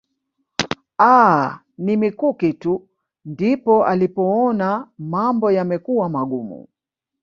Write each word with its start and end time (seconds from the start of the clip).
Aah 1.13 1.49
ni 1.85 1.93
mikuki 2.01 2.49
tu 2.53 2.87
ndipo 3.25 3.85
alipoona 3.85 4.89
mambo 4.99 5.51
yamekuwa 5.51 6.09
magumu 6.09 6.67